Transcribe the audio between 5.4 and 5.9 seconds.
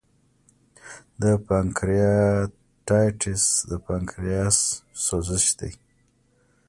دی.